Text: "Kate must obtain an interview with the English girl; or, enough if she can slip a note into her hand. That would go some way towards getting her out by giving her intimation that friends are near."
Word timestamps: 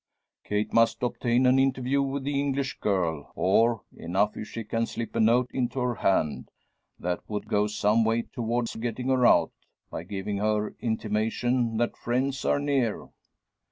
"Kate 0.43 0.73
must 0.73 1.03
obtain 1.03 1.45
an 1.45 1.59
interview 1.59 2.01
with 2.01 2.23
the 2.23 2.39
English 2.39 2.79
girl; 2.79 3.31
or, 3.35 3.83
enough 3.95 4.35
if 4.35 4.47
she 4.47 4.63
can 4.63 4.87
slip 4.87 5.15
a 5.15 5.19
note 5.19 5.47
into 5.53 5.79
her 5.79 5.93
hand. 5.93 6.49
That 6.97 7.19
would 7.29 7.47
go 7.47 7.67
some 7.67 8.03
way 8.03 8.23
towards 8.23 8.75
getting 8.75 9.09
her 9.09 9.27
out 9.27 9.51
by 9.91 10.01
giving 10.05 10.37
her 10.37 10.75
intimation 10.79 11.77
that 11.77 11.95
friends 11.95 12.43
are 12.45 12.59
near." 12.59 13.09